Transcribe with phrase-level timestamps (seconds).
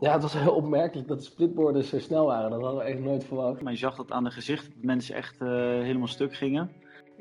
[0.00, 2.50] Ja, het was heel opmerkelijk dat de splitboarden zo snel waren.
[2.50, 3.62] Dat hadden we echt nooit verwacht.
[3.62, 6.70] Maar je zag dat aan de gezicht dat mensen echt uh, helemaal stuk gingen.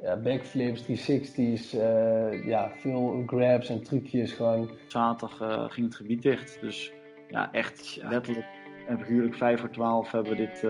[0.02, 4.70] Ja, backflips, 360's, uh, ja, veel grabs en trucjes gewoon.
[4.88, 6.58] Zaterdag uh, ging het gebied dicht.
[6.62, 6.92] Dus
[7.30, 8.46] ja, echt letterlijk
[8.88, 10.64] en figuurlijk 5 voor 12 hebben we dit.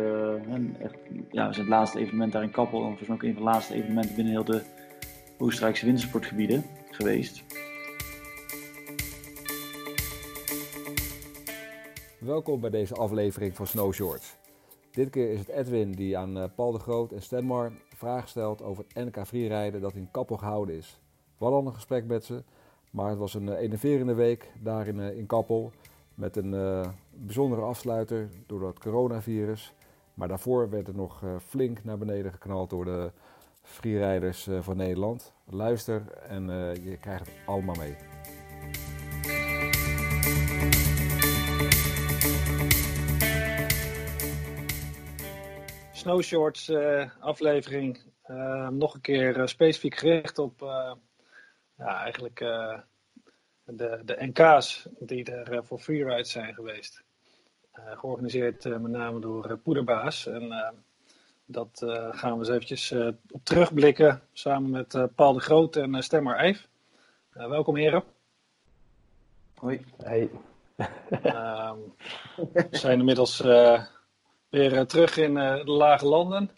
[0.81, 0.97] echt,
[1.31, 2.79] ja, we zijn het laatste evenement daar in Kappel.
[2.79, 4.61] En volgens mij ook een van de laatste evenementen binnen heel de
[5.37, 7.43] Oostenrijkse wintersportgebieden geweest.
[12.29, 14.37] Welkom bij deze aflevering van Snow Shorts.
[14.91, 18.61] Dit keer is het Edwin die aan eh, Paul de Groot en Stenmar vragen stelt
[18.61, 20.99] over het NK freerijden dat in Kappel gehouden is.
[21.37, 22.43] Hadden al een gesprek met ze,
[22.91, 25.71] maar het was een eh, enerverende week daar in, eh, in Kappel.
[26.13, 29.73] Met een bijzondere afsluiter door het coronavirus.
[30.13, 33.11] Maar daarvoor werd het nog flink naar beneden geknald door de
[33.61, 35.33] freerijders van Nederland.
[35.45, 36.45] Luister en
[36.83, 38.08] je krijgt het allemaal mee.
[45.99, 47.99] Snowshorts uh, aflevering.
[48.27, 50.59] Uh, nog een keer uh, specifiek gericht op
[51.77, 52.39] ja, eigenlijk
[53.63, 57.03] de, de NK's die er voor freerides zijn geweest.
[57.73, 60.27] georganiseerd met name door Poederbaas.
[60.27, 60.73] En
[61.45, 62.91] dat gaan we eens eventjes
[63.31, 66.67] op terugblikken samen met Paul de Groot en Stemmer Eif.
[67.33, 68.03] welkom heren.
[69.55, 69.85] Hoi.
[70.03, 70.29] Hey.
[71.09, 71.77] Ehm,
[72.35, 73.41] we zijn inmiddels
[74.49, 76.49] weer eh, terug in eh, de lage landen.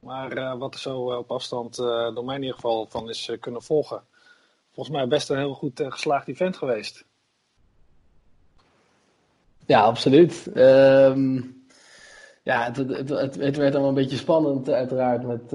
[0.00, 3.62] Maar eh, wat er zo op afstand door mij in ieder geval van is kunnen
[3.62, 4.02] volgen.
[4.72, 7.04] Volgens mij best een heel goed geslaagd event geweest.
[9.66, 10.50] Ja, absoluut.
[10.54, 11.40] Ehm,
[12.42, 15.50] ja, het, het, het, werd allemaal een beetje spannend, uiteraard, met,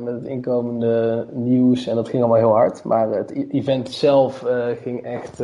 [0.00, 1.86] met het inkomende nieuws.
[1.86, 2.84] En dat ging allemaal heel hard.
[2.84, 4.44] Maar het e-, event zelf
[4.82, 5.42] ging echt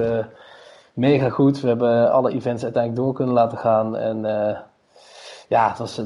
[0.93, 1.61] mega goed.
[1.61, 3.97] We hebben alle events uiteindelijk door kunnen laten gaan.
[3.97, 4.25] En
[5.49, 6.01] ja, het was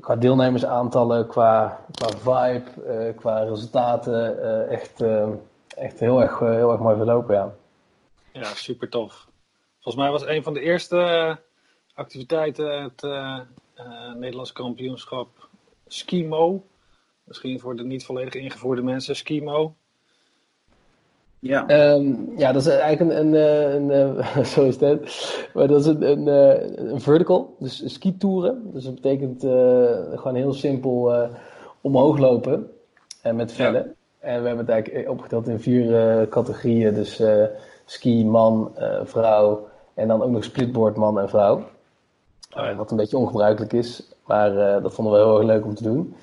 [0.00, 5.04] qua deelnemersaantallen, qua, qua vibe, uh, qua resultaten uh, echt,
[5.68, 7.34] echt heel, erg, heel erg mooi verlopen.
[7.34, 7.52] Ja.
[8.32, 9.28] ja, super tof.
[9.80, 11.38] Volgens mij was een van de eerste
[11.94, 13.02] activiteiten het
[14.16, 15.48] Nederlands kampioenschap
[15.86, 16.64] Skimo.
[17.24, 19.74] Misschien voor de niet volledig ingevoerde mensen, Skimo.
[21.40, 21.92] Ja.
[21.94, 25.48] Um, ja, dat is eigenlijk een, een, eh, een, een eh, zo is het.
[25.54, 28.70] Maar dat is een, een, eh, een vertical, dus ski-toeren.
[28.72, 29.50] Dus dat betekent uh,
[30.14, 31.28] gewoon heel simpel uh,
[31.80, 32.70] omhoog lopen
[33.22, 33.94] en met vellen.
[34.20, 34.28] Ja.
[34.28, 36.94] En we hebben het eigenlijk opgeteld in vier uh, categorieën.
[36.94, 37.22] Dus
[37.84, 38.72] ski, man,
[39.04, 41.62] vrouw en dan ook nog splitboard, man en vrouw.
[42.56, 42.76] Oh.
[42.76, 46.14] Wat een beetje ongebruikelijk is, maar dat vonden we heel erg leuk om te doen.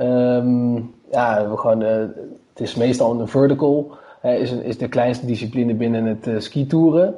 [0.00, 5.74] Um, ja, we gewoon, het is meestal een vertical is, een, is de kleinste discipline
[5.74, 7.16] binnen het uh, skitoeren.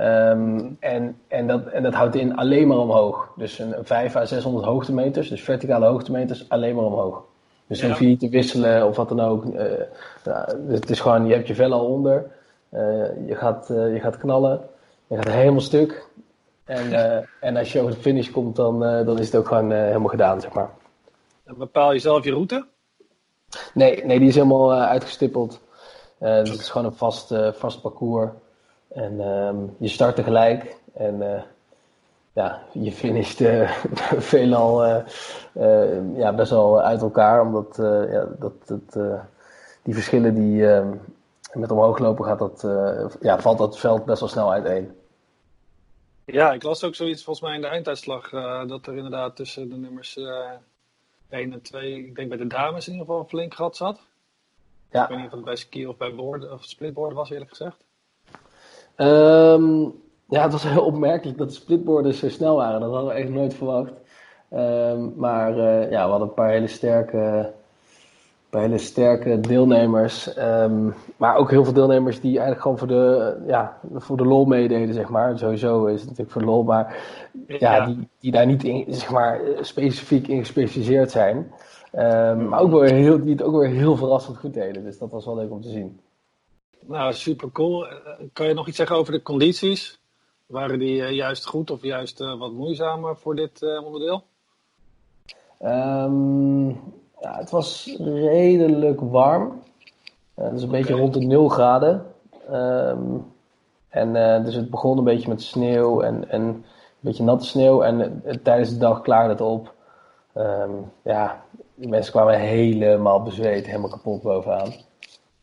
[0.00, 3.32] Um, en, en, dat, en dat houdt in alleen maar omhoog.
[3.36, 7.24] Dus een, 5 à 600 hoogtemeters, dus verticale hoogtemeters, alleen maar omhoog.
[7.66, 9.44] Dus dan hoef je niet te wisselen of wat dan ook.
[9.44, 9.62] Uh,
[10.24, 12.30] nou, het is gewoon, je hebt je vel al onder.
[12.74, 12.80] Uh,
[13.26, 14.60] je, gaat, je gaat knallen.
[15.06, 16.06] Je gaat helemaal stuk.
[16.64, 16.92] En,
[17.40, 20.40] en als je over de finish komt, dan, dan is het ook gewoon helemaal gedaan,
[20.40, 20.70] zeg maar.
[21.44, 22.66] bepaal je zelf je route?
[23.74, 25.60] Nee, nee die is helemaal uitgestippeld.
[26.20, 28.30] Uh, dus het is gewoon een vast, uh, vast parcours.
[28.88, 30.76] En um, je start tegelijk.
[30.94, 31.42] En uh,
[32.32, 33.42] ja, je finisht
[34.30, 34.86] veelal
[36.14, 37.40] ja, best wel uit elkaar.
[37.40, 37.76] Omdat
[38.10, 38.92] ja, dat,
[39.82, 40.66] die verschillen die
[41.52, 42.66] met omhoog lopen gaat, dat,
[43.20, 44.96] ja, valt dat veld best wel snel uiteen.
[46.24, 48.30] Ja, ik las ook zoiets volgens mij in de einduitslag.
[48.66, 50.16] dat er inderdaad tussen de nummers
[51.28, 54.07] 1 en 2, ik denk bij de dames in ieder geval flink gat zat.
[54.90, 55.02] Ja.
[55.02, 57.84] Ik weet niet of het bij ski of bij board of splitboard was, eerlijk gezegd.
[58.96, 59.94] Um,
[60.28, 62.80] ja, het was heel opmerkelijk dat de splitboarden zo snel waren.
[62.80, 63.92] Dat hadden we echt nooit verwacht.
[64.52, 67.52] Um, maar uh, ja, we hadden een paar hele sterke,
[68.50, 70.38] paar hele sterke deelnemers.
[70.38, 74.44] Um, maar ook heel veel deelnemers die eigenlijk gewoon voor de, ja, voor de lol
[74.44, 75.38] meededen, zeg maar.
[75.38, 76.96] Sowieso is het natuurlijk voor lol, maar
[77.46, 77.86] ja, ja.
[77.86, 81.52] Die, die daar niet in, zeg maar, specifiek in gespecialiseerd zijn.
[81.92, 84.84] Um, maar ook weer heel, die het ook weer heel verrassend goed deden.
[84.84, 86.00] Dus dat was wel leuk om te zien.
[86.86, 87.88] Nou, super cool.
[87.88, 87.94] Eh,
[88.32, 90.00] kan je nog iets zeggen over de condities?
[90.46, 94.22] Waren die uh, juist goed of juist uh, wat moeizamer voor dit onderdeel?
[95.62, 96.68] Um,
[97.20, 99.62] ja, het was redelijk warm.
[100.34, 102.06] dus een beetje rond de 0 graden.
[102.50, 103.32] Um,
[103.88, 106.64] en dus het begon een beetje met sneeuw en, en een
[107.00, 107.82] beetje natte sneeuw.
[107.82, 109.74] En tijdens de dag klaarde het op.
[111.02, 111.44] ja,
[111.78, 114.72] die mensen kwamen helemaal bezweet, helemaal kapot bovenaan.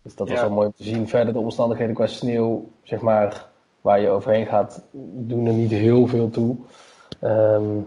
[0.01, 1.07] Dus dat was wel mooi om te zien.
[1.07, 3.47] Verder de omstandigheden qua sneeuw, zeg maar,
[3.81, 6.57] waar je overheen gaat, doen er niet heel veel toe.
[7.19, 7.79] Ehm,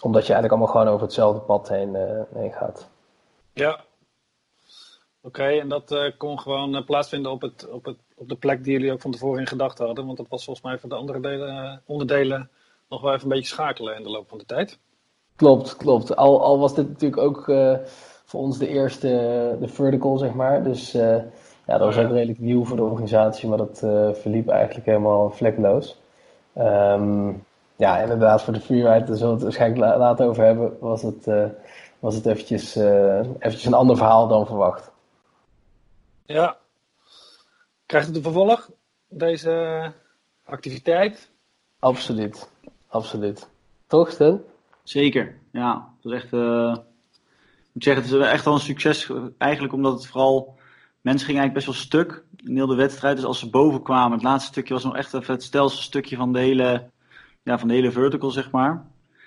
[0.00, 1.96] omdat je eigenlijk allemaal gewoon over hetzelfde pad heen,
[2.34, 2.88] heen gaat.
[3.52, 3.80] Ja,
[5.20, 8.72] Oké, en dat uh, kon gewoon plaatsvinden op, het, op, het, op de plek die
[8.72, 10.06] jullie ook van tevoren in gedachten hadden.
[10.06, 12.50] Want dat was volgens mij voor de andere delen, onderdelen
[12.88, 14.78] nog wel even een beetje schakelen in de loop van de tijd.
[15.38, 16.16] Klopt, klopt.
[16.16, 17.76] Al, al was dit natuurlijk ook uh,
[18.24, 19.08] voor ons de eerste,
[19.60, 20.62] de vertical, zeg maar.
[20.62, 21.16] Dus uh,
[21.66, 25.30] ja, dat was ook redelijk nieuw voor de organisatie, maar dat uh, verliep eigenlijk helemaal
[25.30, 26.00] vlekloos.
[26.58, 27.44] Um,
[27.76, 31.26] ja, inderdaad, voor de freeride, daar zullen we het waarschijnlijk later over hebben, was het,
[31.98, 34.90] was het eventjes, eventjes een ander verhaal dan verwacht.
[36.24, 36.56] Ja.
[37.86, 38.70] Krijgt het een vervolg,
[39.08, 39.82] deze
[40.44, 41.30] activiteit?
[41.78, 42.50] Absoluut,
[42.88, 43.48] absoluut.
[43.86, 44.40] Toch, Stan?
[44.88, 45.88] Zeker, ja.
[45.94, 49.12] Het was echt, uh, ik moet zeggen, het is echt wel een succes.
[49.38, 50.58] Eigenlijk omdat het vooral,
[51.00, 53.16] mensen gingen eigenlijk best wel stuk in heel de wedstrijd.
[53.16, 56.16] Dus als ze boven kwamen, het laatste stukje was nog echt even het stelste stukje
[56.16, 56.90] van de hele,
[57.42, 58.86] ja, van de hele vertical, zeg maar.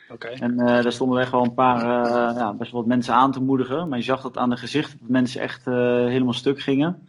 [0.10, 0.34] Okay.
[0.34, 3.32] En uh, daar stonden echt wel een paar, uh, ja, best wel wat mensen aan
[3.32, 3.90] te moedigen.
[3.90, 7.08] Maar je zag dat aan de gezicht dat mensen echt helemaal stuk gingen.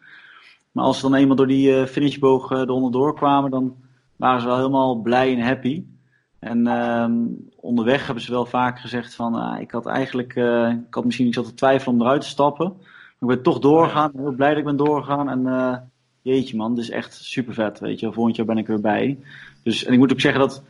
[0.72, 3.76] Maar als ze dan eenmaal door die finishboog eronder doorkwamen, dan
[4.16, 5.84] waren ze wel helemaal blij en happy.
[6.42, 7.12] En ehm,
[7.56, 11.26] onderweg hebben ze wel vaak gezegd van, ah, ik had eigenlijk, uh, ik had misschien
[11.26, 12.66] iets te twijfelen om eruit te stappen.
[13.18, 15.28] Maar ik ben toch doorgegaan, heel blij dat ik ben doorgegaan.
[15.28, 15.76] En uh,
[16.22, 18.12] jeetje man, dit is echt super vet, weet je.
[18.12, 19.18] Volgend jaar ben ik er weer bij.
[19.62, 20.62] Dus, en ik moet ook zeggen dat,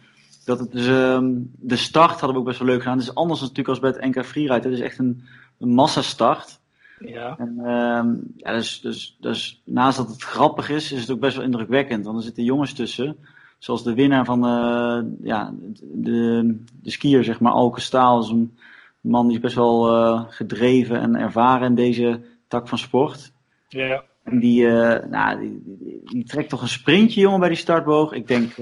[0.45, 2.99] dat het dus, um, de start hadden we ook best wel leuk gedaan.
[2.99, 4.69] Het is anders natuurlijk als bij het NK Freeride.
[4.69, 5.25] Het is echt een,
[5.59, 6.61] een massastart.
[6.99, 7.35] Ja.
[7.39, 11.37] En um, ja, dus, dus, dus naast dat het grappig is, is het ook best
[11.37, 12.05] wel indrukwekkend.
[12.05, 13.17] Want er zitten jongens tussen
[13.63, 18.59] zoals de winnaar van uh, ja, de, de skier, zeg maar, Alke Staal, is een
[19.01, 23.33] man die is best wel uh, gedreven en ervaren in deze tak van sport.
[23.69, 24.05] Ja.
[24.23, 28.13] En die, uh, nou, die, die, die, trekt toch een sprintje, jongen, bij die startboog.
[28.13, 28.55] Ik denk,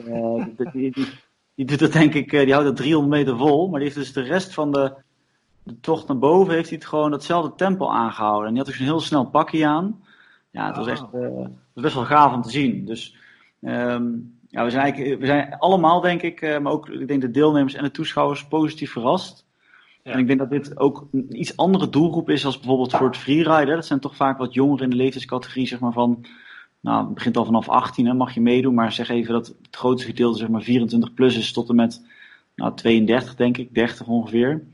[0.73, 0.93] die,
[1.55, 4.13] die, doet dat denk ik, die houdt dat 300 meter vol, maar die heeft dus
[4.13, 4.93] de rest van de,
[5.63, 8.47] de tocht naar boven, heeft hij het gewoon datzelfde tempo aangehouden.
[8.47, 10.03] En die had dus een heel snel pakje aan.
[10.51, 12.85] Ja, het was echt, het was best wel gaaf om te zien.
[12.85, 13.17] Dus,
[13.61, 17.21] um, ja, we zijn, eigenlijk, we zijn allemaal, denk ik, uh, maar ook ik denk
[17.21, 19.47] de deelnemers en de toeschouwers positief verrast.
[20.03, 20.13] Ja.
[20.13, 23.17] En ik denk dat dit ook een iets andere doelgroep is als bijvoorbeeld voor het
[23.17, 23.75] freeriden.
[23.75, 26.25] Dat zijn toch vaak wat jongeren in de leeftijdscategorie, zeg maar van,
[26.81, 29.77] nou, het begint al vanaf 18, hè, mag je meedoen, maar zeg even dat het
[29.77, 32.05] grootste gedeelte, zeg maar 24 plus is tot en met,
[32.55, 34.65] nou, 32 denk ik, 30 ongeveer.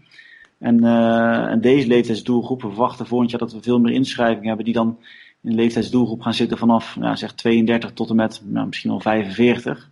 [0.59, 4.65] En, uh, en deze leeftijdsdoelgroep, we verwachten volgend jaar dat we veel meer inschrijvingen hebben
[4.65, 4.99] die dan
[5.47, 9.01] in de leeftijdsdoelgroep gaan zitten vanaf nou, zeg 32 tot en met nou, misschien wel
[9.01, 9.91] 45.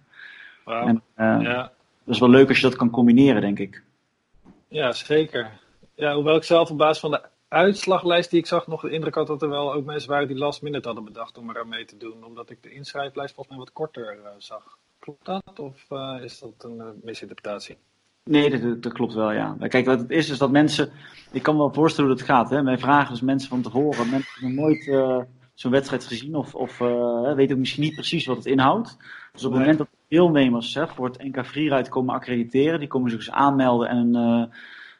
[0.65, 0.89] Wow.
[0.89, 1.73] En, uh, ja.
[2.05, 3.83] Dat is wel leuk als je dat kan combineren, denk ik.
[4.69, 5.51] Ja, zeker.
[5.95, 9.15] Ja, hoewel ik zelf op basis van de uitslaglijst die ik zag nog de indruk
[9.15, 11.85] had dat er wel ook mensen waren die last minute hadden bedacht om eraan mee
[11.85, 12.25] te doen.
[12.25, 14.79] Omdat ik de inschrijflijst volgens mij wat korter uh, zag.
[14.99, 15.59] Klopt dat?
[15.61, 17.77] Of uh, is dat een misinterpretatie?
[18.25, 19.57] Nee, dat, dat, klopt wel, ja.
[19.61, 20.91] Kijk, wat het is, is dat mensen.
[21.33, 22.51] Ik kan me wel voorstellen hoe het gaat.
[22.51, 22.63] Hè?
[22.63, 24.11] Wij vragen dus mensen van tevoren.
[24.11, 25.21] Mensen hebben nooit uh,
[25.55, 28.97] zo'n wedstrijd gezien of, of uh, weten misschien niet precies wat het inhoudt.
[29.33, 33.11] Dus op het moment dat deelnemers hè, voor het NK Freeride komen accrediteren, die komen
[33.11, 34.57] zich dus aanmelden en een, uh,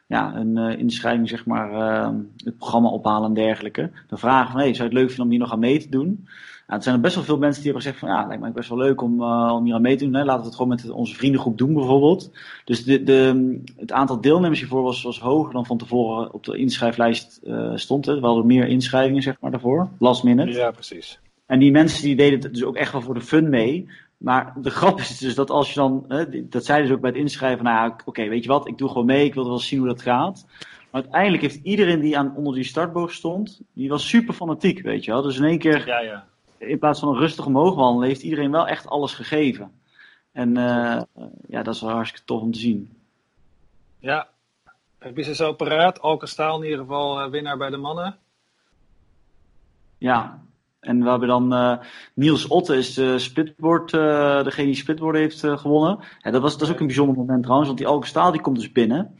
[0.07, 1.71] ja, een inschrijving, zeg maar,
[2.43, 3.91] het programma ophalen en dergelijke.
[4.07, 5.89] Dan vragen van, hey, zou je het leuk vinden om hier nog aan mee te
[5.89, 6.27] doen?
[6.67, 8.51] Nou, er zijn er best wel veel mensen die hebben gezegd van ja, lijkt me
[8.51, 10.13] best wel leuk om, uh, om hier aan mee te doen.
[10.13, 10.23] Hè.
[10.23, 12.31] Laten we het gewoon met onze vriendengroep doen bijvoorbeeld.
[12.65, 16.57] Dus de, de, het aantal deelnemers hiervoor was, was hoger dan van tevoren op de
[16.57, 17.41] inschrijflijst
[17.75, 18.05] stond.
[18.05, 18.19] Hè.
[18.19, 20.51] We hadden meer inschrijvingen zeg maar daarvoor, last minute.
[20.51, 21.19] Ja, precies.
[21.45, 23.89] En die mensen die deden het dus ook echt wel voor de fun mee.
[24.17, 27.09] Maar de grap is dus dat als je dan, hè, dat zeiden ze ook bij
[27.09, 29.47] het inschrijven, nou ja, oké, okay, weet je wat, ik doe gewoon mee, ik wil
[29.47, 30.45] wel zien hoe dat gaat.
[30.91, 35.05] Maar uiteindelijk heeft iedereen die aan, onder die startboog stond, die was super fanatiek, weet
[35.05, 35.21] je wel.
[35.21, 35.87] Dus in één keer...
[35.87, 36.25] Ja, ja
[36.57, 39.71] in plaats van een rustig omhoog wandelen, heeft iedereen wel echt alles gegeven.
[40.31, 41.01] En uh,
[41.47, 42.97] ja, dat is wel hartstikke tof om te zien.
[43.99, 44.27] Ja,
[44.97, 46.01] heb je ze zo paraat?
[46.01, 48.17] Alke Staal in ieder geval uh, winnaar bij de mannen.
[49.97, 50.43] Ja,
[50.85, 51.77] en we hebben dan uh,
[52.13, 53.91] Niels Otte is de splitboard,
[54.43, 55.99] degene die splitboard heeft gewonnen.
[56.19, 58.41] Ja, dat, was, dat is ook een bijzonder moment trouwens, want die Alke Staal die
[58.41, 59.15] komt dus binnen.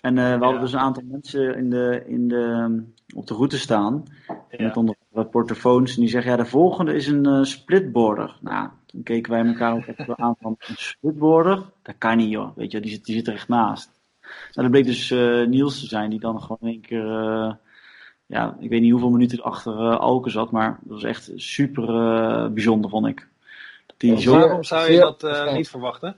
[0.00, 2.82] En we hadden dus een aantal mensen in de, in de,
[3.14, 4.04] op de route staan.
[4.26, 4.64] Ja.
[4.64, 5.94] Met onder wat portofoons.
[5.94, 8.36] En die zeggen, ja, de volgende is een uh, splitboarder.
[8.40, 11.62] Nou, toen keken wij elkaar ook even aan van, een splitboarder?
[11.82, 12.56] Dat kan niet, joh.
[12.56, 13.90] Weet je, die zit, die zit er echt naast.
[14.20, 17.58] Nou, dat bleek dus uh, Niels te zijn, die dan gewoon in één keer...
[18.30, 21.86] Ja, ik weet niet hoeveel minuten achter uh, Alke zat, maar dat was echt super
[22.52, 23.28] bijzonder, vond ik.
[23.86, 24.38] Dat die zo...
[24.38, 26.16] Waarom zou je dat niet verwachten?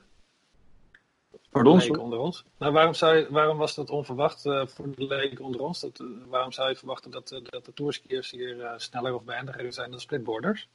[1.50, 1.98] Pardon?
[1.98, 2.44] onder ons.
[2.58, 5.80] Nou, waarom, zou je, waarom was dat onverwacht uh, voor de leken onder ons?
[5.80, 9.72] Dat, uh, waarom zou je verwachten dat, uh, dat de tourskiers hier sneller of behendiger
[9.72, 10.68] zijn dan splitboarders?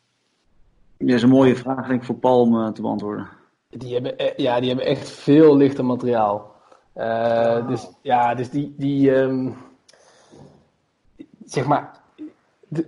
[0.97, 3.29] Ja, is een mooie vraag denk ik voor Paul om te beantwoorden.
[3.69, 6.55] Die hebben, e-, ja, die hebben echt veel lichter materiaal.
[6.95, 9.57] Uh, Dus ja, dus die, die um,
[11.47, 11.91] zeg maar,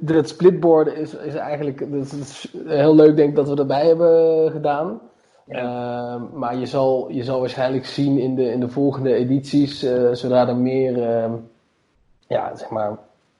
[0.06, 4.52] het splitboard is, is eigenlijk dat is heel leuk denk ik dat we erbij hebben
[4.52, 5.00] gedaan.
[5.46, 6.16] Ja.
[6.16, 10.12] Uh, maar je zal, je zal waarschijnlijk zien in de, in de volgende edities, uh,
[10.12, 11.34] zodra er meer, uh,
[12.28, 12.98] ja, zeg maar,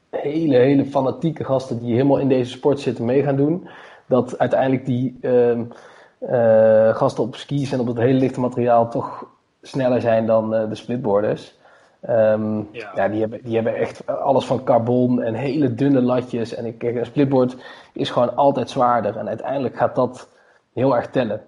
[0.10, 3.68] hele, hele fanatieke gasten die helemaal in deze sport zitten mee gaan doen,
[4.06, 5.64] dat uiteindelijk die ehm,
[6.20, 9.26] uh, gasten op skis en op het hele lichte materiaal toch
[9.62, 11.59] sneller zijn dan uh, de splitboarders.
[12.08, 12.92] Um, ja.
[12.96, 13.08] ja.
[13.08, 16.54] die, hebben, die hebben echt alles van carbon en hele dunne latjes.
[16.54, 17.56] En ik, kijk, een splitboard
[17.94, 19.18] is gewoon altijd zwaarder.
[19.18, 20.30] En uiteindelijk gaat dat
[20.74, 21.42] heel erg tellen.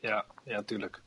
[0.00, 1.00] Ja, ja, tuurlijk.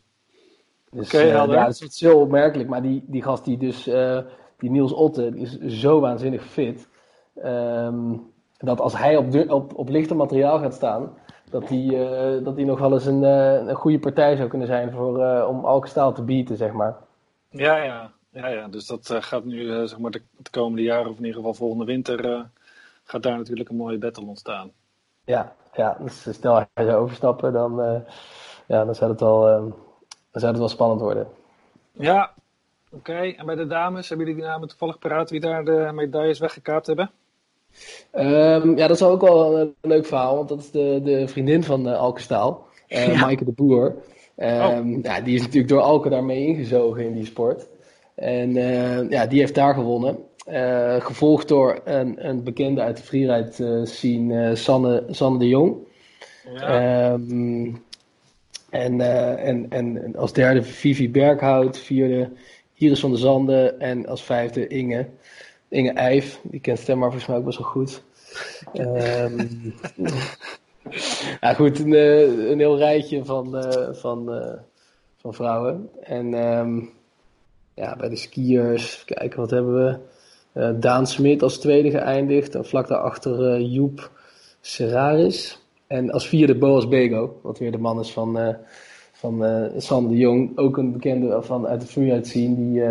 [0.92, 2.70] Dus, okay, uh, ja, dat is heel opmerkelijk.
[2.70, 4.20] Maar die, die gast die dus, uh,
[4.58, 6.88] die Niels Otte, die is zo waanzinnig fit.
[7.46, 11.14] Um, dat als hij op, op, op lichte materiaal gaat staan,
[11.50, 14.68] dat die, uh, dat die nog wel eens een, uh, een goede partij zou kunnen
[14.68, 16.96] zijn voor, uh, om Alkestaal te bieden, zeg maar.
[17.50, 18.12] Ja, ja.
[18.30, 18.68] Ja, ja.
[18.68, 21.86] dus dat gaat nu zeg maar de, de, komende jaren, of in ieder geval volgende
[21.86, 22.50] winter,
[23.04, 24.72] gaat daar natuurlijk een mooie battle ontstaan.
[25.26, 28.04] Ja, ja dus stel hij zou overstappen, dan,
[28.68, 29.42] ja, dan, zou het wel,
[30.32, 31.28] dan zou het wel spannend worden.
[31.92, 32.34] Ja,
[32.92, 33.12] oké.
[33.12, 33.36] Okay.
[33.38, 36.88] En bij de dames, hebben jullie die namen toevallig paraat wie daar de medailles weggekaapt
[36.88, 37.12] hebben?
[38.14, 41.64] Um, ja, dat is ook wel een, leuk verhaal, want dat is de, de vriendin
[41.64, 43.20] van uh, Alkestaal, uh, ja.
[43.20, 43.96] Maaike de Boer.
[44.38, 45.04] Um, oh.
[45.04, 47.68] ja, die is natuurlijk door Alke daarmee ingezogen in die sport.
[48.20, 50.18] En uh, ja, die heeft daar gewonnen.
[51.00, 55.76] gevolgd door een, een bekende uit de freeride scene, Sanne, Sanne de Jong.
[56.54, 57.12] Ja.
[57.12, 57.84] Um,
[58.70, 59.02] en,
[59.38, 62.30] en, en als derde Vivi Berghout, vierde
[62.80, 65.08] Iris van der Zanden en als vijfde Inge.
[65.68, 68.04] Inge Eif, die kent Stemma volgens mij ook best wel goed.
[68.74, 69.76] um,
[71.42, 74.54] ja, goed, een, eh, een, heel rijtje van, uh, van, uh,
[75.18, 75.90] van vrouwen.
[76.02, 76.90] En um,
[77.80, 79.98] ja, bij de skiers, kijken wat hebben we.
[80.54, 82.56] Uh, Daan Smit als tweede geëindigd.
[82.56, 84.12] En vlak daarachter Joep
[84.62, 85.60] Serraris.
[85.88, 88.56] En als vierde Boas Bego, wat weer de man is van,
[89.12, 90.58] van Sam de Jong.
[90.58, 92.84] Ook een bekende van, uit de freeride scene, die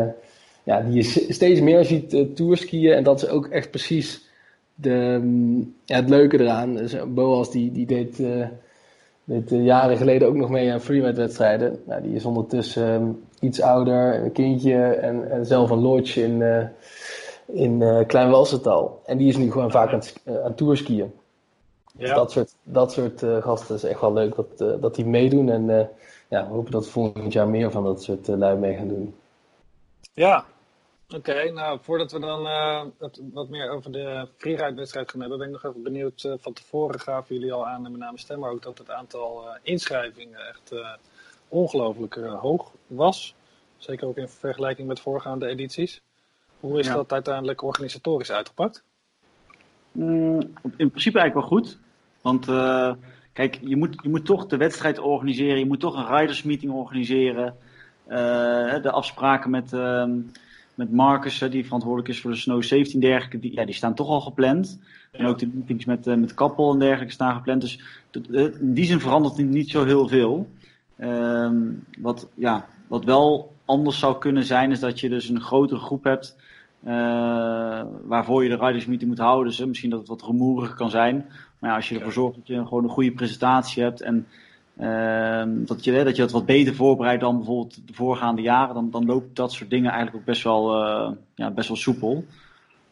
[0.69, 1.03] ja, die je
[1.33, 2.93] steeds meer ziet uh, tourskiën.
[2.93, 4.29] En dat is ook echt precies
[4.75, 6.75] de, mm, ja, het leuke eraan.
[6.75, 8.23] Dus Boas die, die deed,
[9.29, 11.83] uh, deed uh, jaren geleden ook nog mee aan freeride wedstrijden.
[11.87, 16.43] Nou, die is ondertussen um, iets ouder, een kindje en, en zelf een lodge in,
[17.47, 19.03] in Klein Walsental.
[19.07, 20.03] En die is nu gewoon vaak aan,
[20.45, 21.13] aan tourskiën.
[21.95, 22.15] Dus ja.
[22.15, 25.51] dat soort, dat soort gasten is echt wel leuk dat, dat die meedoen.
[25.51, 25.91] En
[26.29, 29.15] ja, we hopen dat volgend jaar meer van dat soort lui mee gaan doen.
[30.15, 30.45] Ja,
[31.17, 32.85] Oké, nou voordat we dan uh,
[33.33, 36.23] wat meer over de freeride-wedstrijd gaan hebben, ben ik nog even benieuwd.
[36.25, 39.45] Uh, van tevoren gaven jullie al aan, en met name stemmen ook, dat het aantal
[39.45, 40.75] uh, inschrijvingen echt
[41.49, 43.35] ongelooflijk hoog was.
[43.77, 46.03] Zeker ook in vergelijking met voorgaande edities.
[46.61, 48.83] Hoe is dat uiteindelijk organisatorisch uitgepakt?
[49.93, 50.41] Mm,
[50.77, 51.79] in principe eigenlijk wel goed.
[52.21, 52.47] Want
[53.33, 57.57] kijk, je moet, je moet toch de wedstrijd organiseren, je moet toch een ridersmeeting organiseren.
[58.83, 60.21] de afspraken met ehm,
[60.79, 64.09] met Marcus, die verantwoordelijk is voor de Snow 17 dergelijke, die, ja, die staan toch
[64.09, 64.81] al gepland.
[65.11, 67.61] En ook de meetings met, uh, met Kappel en dergelijke staan gepland.
[67.61, 67.81] Dus
[68.31, 70.49] in die zin verandert niet, niet zo heel veel.
[70.97, 71.57] Ehm,
[71.99, 76.05] wat, ja, wat wel anders zou kunnen zijn, is dat je dus een grotere groep
[76.05, 76.37] hebt.
[76.85, 79.47] Uh, waarvoor je de riders meeting moet houden.
[79.47, 81.27] Dus misschien dat het wat rumoeriger kan zijn.
[81.59, 84.01] Maar ja, als je ervoor zorgt dat je gewoon een goede presentatie hebt.
[84.01, 84.27] En
[84.79, 88.91] Ehm, dat, je, dat je dat wat beter voorbereidt dan bijvoorbeeld de voorgaande jaren, dan,
[88.91, 92.25] dan loopt dat soort dingen eigenlijk ook best wel, uh, ja, best wel soepel.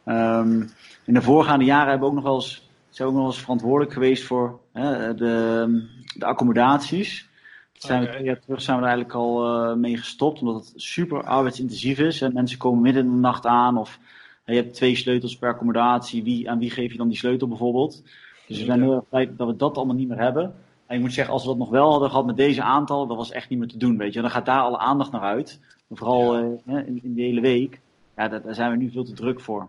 [0.05, 0.71] Um,
[1.05, 3.33] in de voorgaande jaren hebben we ook nog wel eens, zijn we ook nog wel
[3.33, 5.88] eens verantwoordelijk geweest voor hè, de,
[6.19, 7.28] de accommodaties.
[7.73, 10.73] zijn we twee jaar terug zijn we er eigenlijk al uh, mee gestopt, omdat het
[10.76, 12.21] super arbeidsintensief is.
[12.21, 13.99] En mensen komen midden in de nacht aan of
[14.45, 16.23] je hebt twee sleutels per accommodatie.
[16.23, 18.02] Wie, aan wie geef je dan die sleutel bijvoorbeeld?
[18.47, 20.55] Dus we zijn heel erg blij dat we dat allemaal niet meer hebben.
[20.87, 23.16] En ik moet zeggen, als we dat nog wel hadden gehad met deze aantal, dat
[23.16, 24.21] was echt niet meer te doen, weet je.
[24.21, 25.61] Dan gaat daar alle aandacht naar uit.
[25.90, 27.81] Vooral uh, in, in, de hele week.
[28.16, 29.69] Ja, daar, daar, zijn we nu veel te druk voor.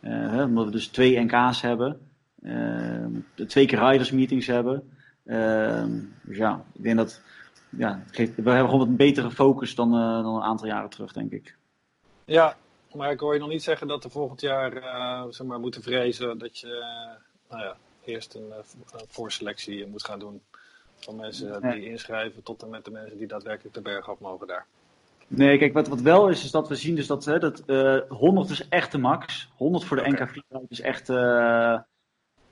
[0.00, 2.00] Uh, omdat we dus twee NK's hebben.
[2.42, 3.06] Uh,
[3.46, 4.90] twee keer riders meetings hebben.
[5.24, 7.22] Ehm, dus ja, ik denk dat...
[7.70, 11.32] Ja, we hebben gewoon wat een betere focus dan, dan een aantal jaren terug, denk
[11.32, 11.56] ik.
[12.24, 12.56] Ja,
[12.92, 14.72] maar ik hoor je nog niet zeggen dat we volgend jaar
[15.30, 16.84] zeg maar, moeten vrezen dat je...
[17.48, 20.42] nou ja, eerst een uh, voorselectie moet gaan doen.
[20.96, 24.46] Van mensen die inschrijven tot en met de mensen die daadwerkelijk de berg op mogen
[24.46, 24.66] daar.
[25.28, 28.00] Nee, kijk, wat, wat wel is, is dat we zien dus dat, hè, dat uh,
[28.08, 29.50] 100 is echt de max.
[29.56, 30.28] 100 voor de okay.
[30.28, 31.78] NK4 is echt, uh,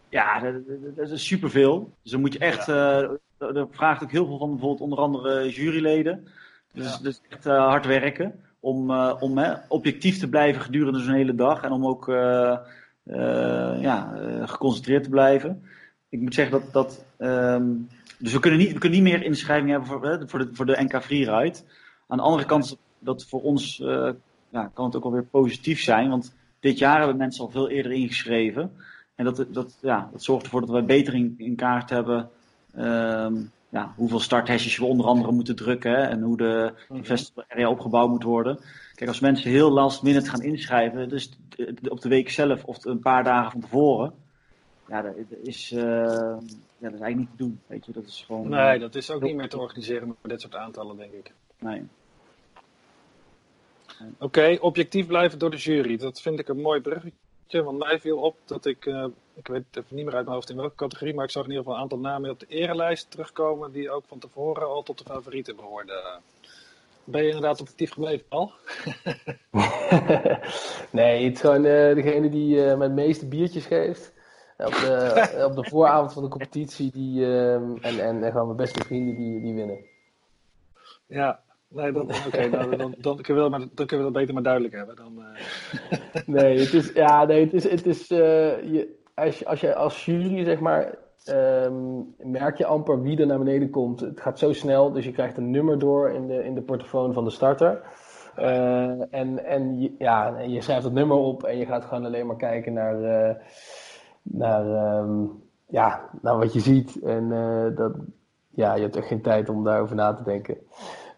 [0.08, 0.54] Ja, dat,
[0.96, 1.92] dat is superveel.
[2.02, 2.66] Dus dan moet je echt.
[2.66, 3.02] Ja.
[3.38, 6.28] Uh, vraagt ook heel veel van bijvoorbeeld onder andere juryleden.
[6.72, 11.62] Dus, dus echt hard werken om, om objectief te blijven gedurende zo'n hele dag.
[11.62, 12.06] En om ook
[13.80, 14.12] ja,
[14.44, 15.62] geconcentreerd te blijven.
[16.08, 16.72] Ik moet zeggen dat.
[16.72, 20.48] dat um, dus we kunnen, niet, we kunnen niet meer inschrijvingen hebben voor, voor, de,
[20.52, 21.58] voor de NK Freeride.
[22.06, 23.76] Aan de andere kant, dat voor ons
[24.48, 26.08] ja, kan het ook alweer positief zijn.
[26.10, 28.72] Want dit jaar hebben mensen al veel eerder ingeschreven.
[29.14, 32.30] En dat, dat, ja, dat zorgt ervoor dat wij beter in, in kaart hebben
[32.78, 35.90] um, ja, hoeveel starthashes we onder andere moeten drukken.
[35.90, 37.02] Hè, en hoe de mhm.
[37.02, 38.58] festival area opgebouwd moet worden.
[38.94, 41.38] Kijk, als mensen heel last minute gaan inschrijven, dus
[41.88, 44.14] op de week zelf of een paar dagen van tevoren.
[44.88, 46.38] Ja, dat is, uh, ja,
[46.78, 47.60] dat is eigenlijk niet te doen.
[47.66, 50.40] Weet je, dat is gewoon, nee, dat is ook niet meer te organiseren met dit
[50.40, 51.32] soort aantallen, denk ik.
[51.58, 51.82] Nee.
[54.18, 55.96] Oké, objectief blijven door de jury.
[55.96, 57.23] Dat vind ik een mooi bruggetje.
[57.62, 60.50] Want mij viel op dat ik, uh, ik weet even niet meer uit mijn hoofd
[60.50, 63.10] in welke categorie, maar ik zag in ieder geval een aantal namen op de erelijst
[63.10, 66.20] terugkomen die ook van tevoren al tot de favorieten behoorden.
[67.04, 68.52] Ben je inderdaad objectief gebleven, al?
[70.90, 74.12] nee, het is gewoon uh, degene die uh, de meeste biertjes geeft.
[74.56, 78.84] Op de, op de vooravond van de competitie die, en, en, en gewoon mijn beste
[78.84, 79.78] vrienden die, die winnen.
[81.06, 81.42] Ja,
[81.74, 84.42] Nee, dan, oké, nou, dan, dan, kunnen we dat, dan kunnen we dat beter maar
[84.42, 84.96] duidelijk hebben.
[84.96, 86.26] Dan, uh...
[86.36, 88.18] nee, het is, ja, nee, het is, het is uh,
[88.72, 90.94] je, als, je, als je als jury, zeg maar,
[91.28, 94.00] um, merk je amper wie er naar beneden komt.
[94.00, 97.12] Het gaat zo snel, dus je krijgt een nummer door in de, in de portofoon
[97.12, 97.82] van de starter.
[98.38, 102.26] Uh, en en je, ja, je schrijft het nummer op en je gaat gewoon alleen
[102.26, 102.96] maar kijken naar,
[104.22, 107.02] naar, um, ja, naar wat je ziet.
[107.02, 107.28] En
[107.74, 107.92] dat,
[108.50, 110.56] ja, je hebt echt geen tijd om daarover na te denken.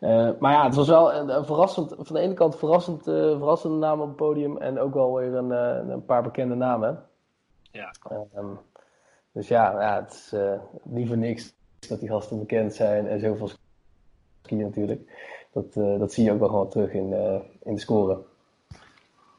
[0.01, 3.77] Uh, maar ja, het was wel een, verrassend, van de ene kant verrassend, uh, verrassende
[3.77, 5.51] namen op het podium en ook wel weer een,
[5.91, 7.07] een paar bekende namen.
[7.63, 7.95] Ja.
[8.35, 8.59] Um,
[9.33, 10.35] dus ja, ja, het is
[10.83, 11.55] niet voor niks
[11.89, 13.51] dat die gasten bekend zijn en zoveel
[14.43, 15.11] skiën natuurlijk.
[15.53, 17.13] Dat, dat zie je ook wel gewoon terug in,
[17.63, 18.19] in de score.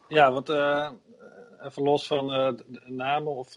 [0.07, 0.49] Ja, want
[1.61, 2.55] even los van
[2.85, 3.55] namen of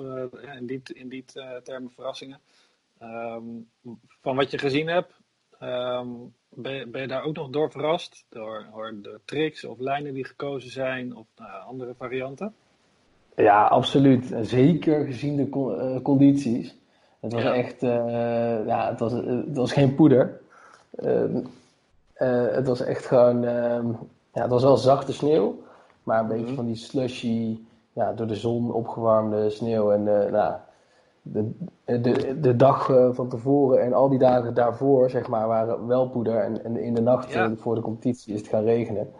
[0.58, 1.24] in die, in die
[1.62, 2.40] termen verrassingen.
[3.02, 3.70] Um,
[4.20, 5.20] van wat je gezien hebt,
[5.60, 8.24] um, ben je, ben je, daar ook nog door verrast?
[8.28, 12.54] Door, door de tricks of lijnen die gekozen zijn of uh, andere varianten?
[13.36, 14.34] Ja, absoluut.
[14.42, 16.76] Zeker gezien de uh, condities.
[17.20, 17.54] Het was ja.
[17.54, 20.40] echt, uh, ja, het was, het was geen poeder.
[22.14, 23.42] het was echt gewoon,
[24.32, 25.62] ja, het was wel zachte sneeuw,
[26.02, 26.54] maar een beetje mhm.
[26.54, 27.58] van die slushy,
[27.92, 29.92] ja, door de zon opgewarmde sneeuw.
[29.92, 30.54] En nou,
[31.22, 31.52] de,
[31.84, 36.08] de, de dag eh, van tevoren en al die dagen daarvoor, zeg maar, waren wel
[36.08, 36.38] poeder.
[36.38, 37.54] En, en in de nacht ja.
[37.56, 39.10] voor de competitie is het gaan regenen.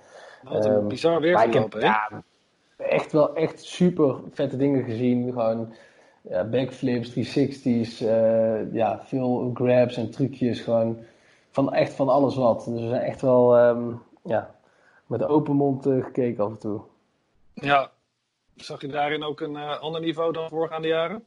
[0.43, 1.27] Wat een um, bizar?
[1.27, 2.23] Ja,
[2.77, 5.33] echt wel echt super vette dingen gezien.
[5.33, 5.73] Gewoon
[6.23, 10.61] ja, backflips, 360's, uh, ja, veel grabs en trucjes.
[10.61, 10.99] Gewoon
[11.51, 12.65] van echt van alles wat.
[12.65, 14.55] Dus we zijn echt wel um, ja,
[15.07, 16.81] met open mond uh, gekeken af en toe.
[17.55, 17.91] Ja,
[18.55, 21.25] zag je daarin ook een uh, ander niveau dan voorgaande jaren?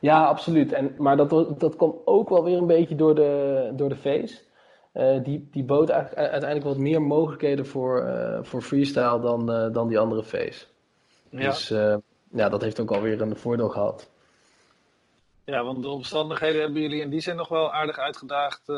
[0.00, 0.72] Ja, absoluut.
[0.72, 4.40] En, maar dat, dat kwam ook wel weer een beetje door de, door de face.
[4.94, 9.72] Uh, die, die bood eigenlijk uiteindelijk wat meer mogelijkheden voor, uh, voor freestyle dan, uh,
[9.72, 10.66] dan die andere face.
[11.28, 11.48] Ja.
[11.48, 11.68] Dus
[12.30, 14.10] ja, dat heeft ook alweer een voordeel gehad.
[15.44, 18.68] Ja, want de omstandigheden hebben jullie in die zin nog wel aardig uitgedaagd.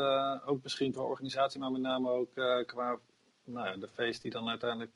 [0.45, 2.33] ook misschien qua organisatie, maar met name ook
[2.65, 2.97] qua
[3.43, 4.91] nou ja, de face die dan uiteindelijk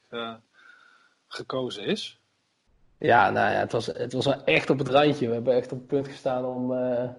[1.28, 2.19] gekozen is.
[3.00, 5.28] Ja, nou ja, het was, het was wel echt op het randje.
[5.28, 7.10] We hebben echt op het punt gestaan om, uh,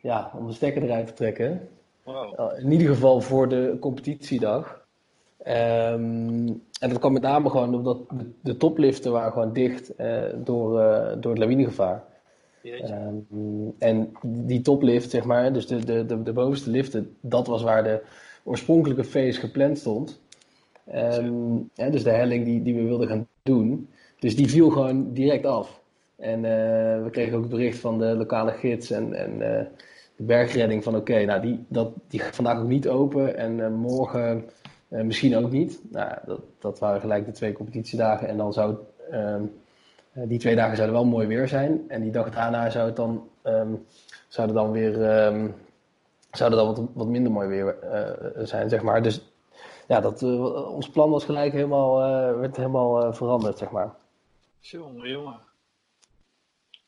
[0.00, 1.68] ja, om de stekker eruit te trekken.
[2.02, 2.58] Wow.
[2.58, 4.84] In ieder geval voor de competitiedag.
[5.38, 7.98] Um, en dat kwam met name gewoon omdat
[8.42, 12.04] de, topliften waren gewoon dicht uh, door, uh, door het lawinegevaar.
[12.62, 17.62] Um, en die toplift, zeg maar, dus de, de, de, de bovenste liften, dat was
[17.62, 18.02] waar de
[18.44, 20.20] oorspronkelijke feest gepland stond.
[20.94, 23.88] Um, ja, dus de helling die, die we wilden gaan doen.
[24.18, 25.80] Dus die viel gewoon direct af.
[26.16, 29.66] En uh, we kregen ook het bericht van de lokale gids en, en uh,
[30.16, 33.68] de bergredding van oké, nou die, dat, die gaat vandaag ook niet open en uh,
[33.68, 34.44] morgen
[34.88, 35.80] misschien ook niet.
[35.90, 38.76] Nou, dat, dat waren gelijk de twee competitiedagen en dan zou
[39.10, 39.42] ehm,
[40.12, 41.84] die twee dagen zouden wel mooi weer zijn.
[41.88, 43.84] En die dag daarna zou het dan, um,
[44.52, 45.54] dan weer um,
[46.30, 47.76] zouden dan wat, wat minder mooi weer
[48.36, 49.02] zijn, zeg maar.
[49.02, 49.32] Dus
[49.88, 50.22] ja, dat,
[50.68, 51.96] ons plan was gelijk helemaal,
[52.38, 53.94] werd helemaal veranderd, zeg maar.
[54.70, 55.40] Jongen, jongen.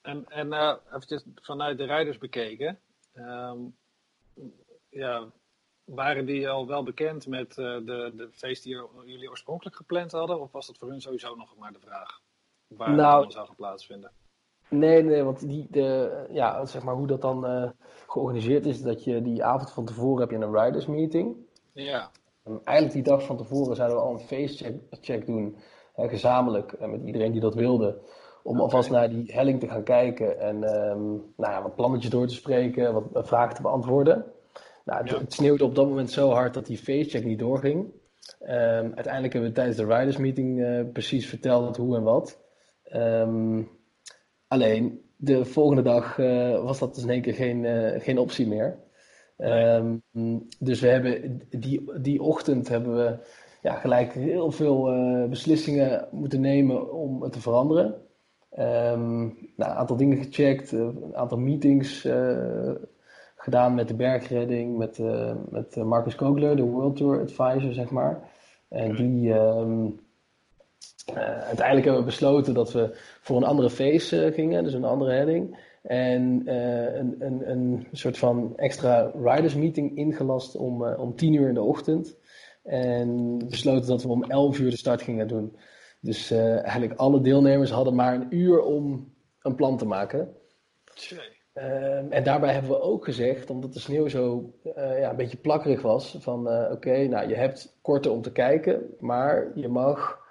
[0.01, 2.79] En, en uh, eventjes vanuit de rijders bekeken.
[3.15, 3.77] Um,
[4.89, 5.27] ja,
[5.85, 10.41] waren die al wel bekend met uh, de, de feest die jullie oorspronkelijk gepland hadden?
[10.41, 12.21] Of was dat voor hun sowieso nog maar de vraag?
[12.67, 14.13] Waar nou, het dan zou gaan plaatsvinden?
[14.69, 17.71] Nee, nee, want die, de, ja, zeg maar hoe dat dan uh,
[18.07, 21.37] georganiseerd is, dat je die avond van tevoren heb je een riders meeting.
[21.73, 22.11] Ja.
[22.43, 25.57] En eigenlijk die dag van tevoren zouden we al een face check doen,
[25.99, 27.99] gezamenlijk, uh, met iedereen die dat wilde.
[28.43, 28.65] Om okay.
[28.65, 32.35] alvast naar die helling te gaan kijken en um, nou ja, wat plannetjes door te
[32.35, 34.25] spreken, wat vragen te beantwoorden.
[34.85, 35.19] Nou, het, ja.
[35.19, 37.93] het, sneeuwde op dat moment zo hard dat die facecheck niet doorging.
[38.41, 38.49] Um,
[38.95, 42.41] uiteindelijk hebben we tijdens de riders meeting uh, precies verteld hoe en wat.
[42.93, 43.69] Um,
[44.49, 48.47] alleen de volgende dag uh, was dat dus in één keer geen, uh, geen optie
[48.47, 48.79] meer.
[49.37, 50.03] Nee.
[50.59, 53.19] dus we hebben die, die ochtend hebben we
[53.63, 54.83] ja, gelijk heel veel
[55.29, 57.95] beslissingen moeten nemen om het te veranderen.
[58.57, 62.07] nou, een aantal dingen gecheckt, een aantal meetings
[63.39, 68.21] gedaan met de bergredding, met, uh, met Marcus Kogler, de World Tour Advisor, zeg maar.
[68.69, 70.01] En die, um,
[71.11, 72.91] uh, uiteindelijk hebben we besloten dat we
[73.21, 75.67] voor een andere face gingen, dus een andere heading.
[75.83, 81.55] En een, een, een soort van extra riders meeting ingelast om, om 10 uur in
[81.55, 82.17] de ochtend.
[82.69, 85.57] En besloten dat we om 11 uur de start gingen doen.
[86.01, 90.37] Dus eigenlijk alle deelnemers hadden maar een uur om een plan te maken.
[91.59, 95.37] Uh, en daarbij hebben we ook gezegd, omdat de sneeuw zo uh, ja, een beetje
[95.37, 99.69] plakkerig was, van uh, oké, okay, nou je hebt korter om te kijken, maar je
[99.69, 100.27] mag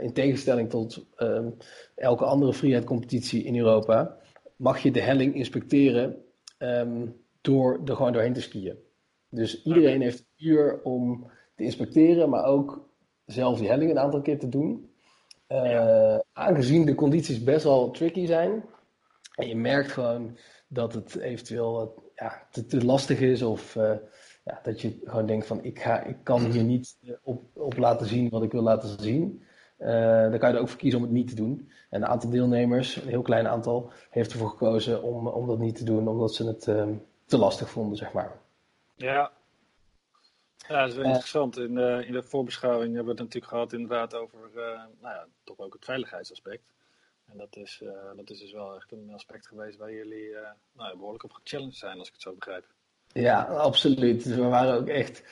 [0.00, 1.56] in tegenstelling tot um,
[1.94, 4.16] elke andere vrijheidcompetitie in Europa,
[4.56, 6.16] mag je de helling inspecteren
[6.58, 8.78] um, door er gewoon doorheen te skiën.
[9.28, 12.88] Dus iedereen heeft een uur om te inspecteren, maar ook
[13.24, 14.88] zelf die helling een aantal keer te doen.
[15.48, 16.22] Ja.
[16.32, 18.64] Aangezien de condities best wel tricky zijn,
[19.34, 20.36] en je merkt gewoon
[20.68, 23.92] dat het eventueel ja, te, te lastig is of uh,
[24.44, 28.06] ja, dat je gewoon denkt van ik, ga, ik kan hier niet op, op laten
[28.06, 29.42] zien wat ik wil laten zien.
[29.78, 31.70] Uh, dan kan je er ook voor kiezen om het niet te doen.
[31.90, 35.76] En een aantal deelnemers, een heel klein aantal, heeft ervoor gekozen om, om dat niet
[35.76, 36.84] te doen, omdat ze het uh,
[37.26, 38.32] te lastig vonden, zeg maar.
[38.96, 39.30] Ja,
[40.68, 41.56] ja, dat is wel interessant.
[41.56, 44.50] In, in de voorbeschouwing hebben we het natuurlijk gehad inderdaad over
[45.00, 46.72] nou ja, toch ook het veiligheidsaspect.
[47.32, 47.82] En dat is,
[48.16, 50.36] dat is dus wel echt een aspect geweest waar jullie
[50.72, 52.64] nou, behoorlijk op gechallenged zijn, als ik het zo begrijp.
[53.12, 54.24] Ja, absoluut.
[54.24, 55.22] Dus we waren ook echt,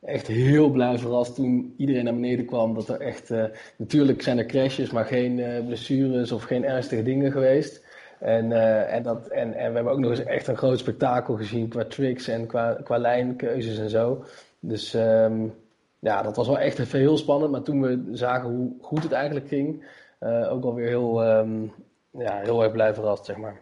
[0.00, 2.74] echt heel blij verrast toen iedereen naar beneden kwam.
[2.74, 3.44] Dat er echt, uh,
[3.76, 7.86] natuurlijk zijn er crashes, maar geen blessures of geen ernstige dingen geweest.
[8.18, 8.52] En,
[8.88, 11.84] en, dat, en, en we hebben ook nog eens echt een groot spektakel gezien qua
[11.84, 14.24] tricks en qua, qua lijnkeuzes en zo.
[14.64, 15.54] Dus um,
[15.98, 17.50] ja, dat was wel echt even heel spannend.
[17.50, 19.84] Maar toen we zagen hoe goed het eigenlijk ging,
[20.20, 21.72] uh, ook alweer heel, um,
[22.10, 23.60] ja, heel erg blij verrast, zeg maar.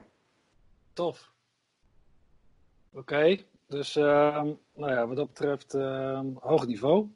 [0.92, 1.32] Tof.
[2.92, 3.36] Oké,
[3.66, 4.42] dus uh,
[4.74, 5.72] nou ja, wat dat betreft
[6.40, 7.08] hoog niveau.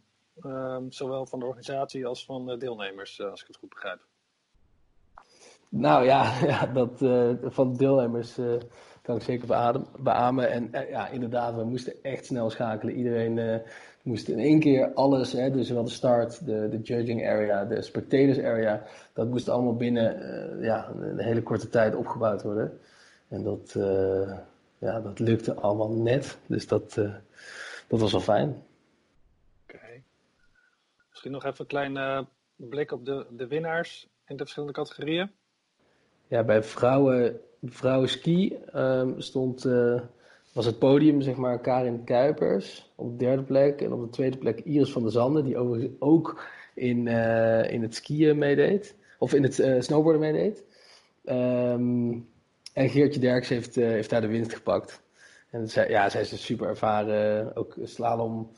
[0.42, 4.06] Ehm, zowel van de organisatie als van de deelnemers, eh, als ik het goed begrijp.
[5.76, 8.38] Nou ja, ja dat, uh, van de deelnemers
[9.02, 9.86] kan ik zeker beamen.
[9.98, 10.50] beamen.
[10.50, 12.94] En ja, inderdaad, we moesten echt snel schakelen.
[12.94, 13.62] Iedereen
[14.02, 17.82] moest in één keer alles, hè, dus wel de start, de, de judging area, de
[17.82, 18.82] spectators area,
[19.12, 20.16] dat moest allemaal binnen
[20.60, 22.78] ja, een hele korte tijd opgebouwd worden.
[23.28, 23.76] En dat,
[24.78, 26.94] ja, dat lukte allemaal net, dus dat,
[27.88, 28.62] dat was wel fijn.
[29.62, 30.02] Oké.
[31.10, 35.30] Misschien nog even een kleine blik op de, de winnaars in de verschillende categorieën.
[36.34, 39.62] Ja, bij vrouwen, vrouwen ski um, stond
[40.52, 43.80] was het podium, zeg maar, Karin Kuipers op de derde plek.
[43.80, 46.44] En op de tweede plek Iris van der Zanden, die overigens ook
[46.74, 48.94] in, uh, in het skiën meedeed.
[49.18, 50.62] Of in het uh, snowboarden meedeed.
[51.24, 52.28] Um,
[52.72, 55.02] en Geertje Derks heeft, uh, heeft daar de winst gepakt.
[55.50, 57.56] En zij, ja, zij is dus super ervaren.
[57.56, 58.50] Ook slalom,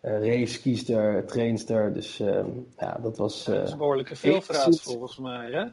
[0.00, 1.92] race, skiester, trainster.
[1.92, 3.44] Dus um, ja, dat was...
[3.44, 5.64] dat is een behoorlijke veelvraat volgens mij, hè?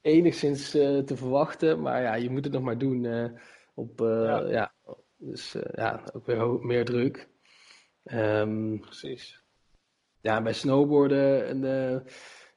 [0.00, 3.30] Enigszins te verwachten, maar ja, je moet het nog maar doen
[3.74, 4.48] op, ja.
[4.48, 4.72] ja
[5.18, 7.28] dus ja, ook weer meer druk.
[8.04, 9.42] Um, Precies.
[10.20, 12.00] Ja, bij snowboarden een, uh,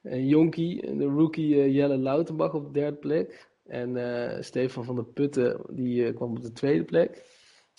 [0.02, 3.50] een jonkie, de rookie Jelle Lautenbach op de derde plek.
[3.66, 7.24] En Stefan van der Putten, die kwam op de tweede plek.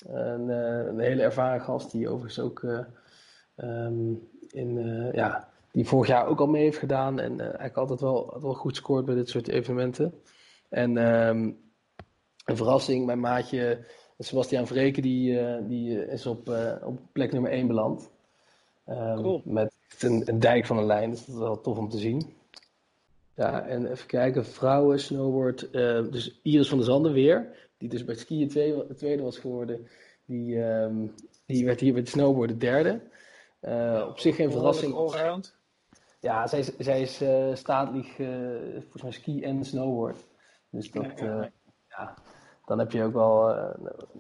[0.05, 2.63] En, een hele ervaren gast die overigens ook
[3.55, 4.75] um, in,
[5.13, 7.19] ja, die vorig jaar ook al mee heeft gedaan.
[7.19, 10.13] En eigenlijk altijd wel, wel goed scoort bij dit soort evenementen.
[10.69, 11.57] En um,
[12.45, 13.85] een verrassing, mijn maatje
[14.17, 18.09] Sebastian Vreken die, uh, die is op, uh, op plek nummer 1 beland.
[18.87, 19.41] Um, cool.
[19.45, 22.33] Met een, een, dijk van een lijn, dus dat is wel tof om te zien.
[23.35, 25.67] Ja, en even kijken, vrouwen, snowboard.
[25.71, 29.87] Uh, dus Iris van der Zanden weer, die dus bij skiën tweede, tweede was geworden.
[30.25, 31.13] Die, um,
[31.45, 33.01] die werd hier bij het snowboarden derde.
[34.09, 34.93] Op zich geen verrassing.
[34.93, 35.55] Allround.
[36.23, 38.15] Ja, zij is, zij is uh, staatlich,
[38.79, 40.25] volgens mij ski en snowboard.
[40.69, 41.19] Dus dat,
[41.89, 42.13] ja,
[42.65, 43.49] dan heb je ook wel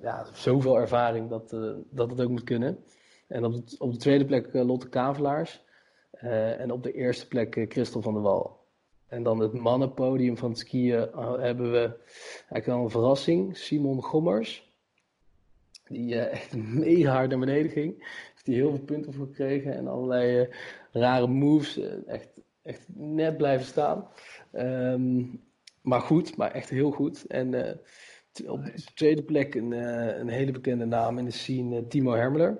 [0.01, 1.49] ja, zoveel ervaring dat,
[1.89, 2.83] dat het ook moet kunnen.
[3.27, 5.63] En op de, op de tweede plek Lotte Kavelaars.
[6.11, 8.63] en op de eerste plek Christel van der Wal.
[9.07, 11.99] En dan het mannenpodium van het skiën hebben we
[12.49, 13.57] eigenlijk wel een verrassing.
[13.57, 14.71] Simon Gommers.
[15.87, 18.21] Die echt mega hard naar beneden ging.
[18.43, 19.73] Heeft hij heel veel punten voor gekregen.
[19.73, 20.49] En allerlei
[20.91, 21.79] rare moves.
[22.05, 22.29] echt,
[22.61, 24.07] echt net blijven staan.
[24.51, 25.25] Ehm,
[25.81, 27.25] maar goed, maar echt heel goed.
[27.27, 29.71] En uh, op de tweede plek een,
[30.19, 32.59] een hele bekende naam in de scene, Timo Hermeler.